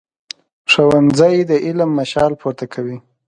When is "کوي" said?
2.73-2.97